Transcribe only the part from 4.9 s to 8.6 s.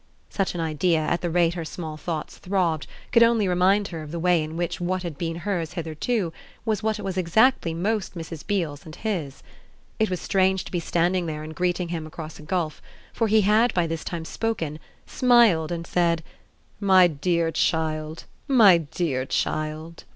had been hers hitherto was what was exactly most Mrs.